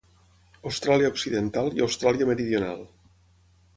[0.69, 2.83] Austràlia Occidental i Austràlia Meridional.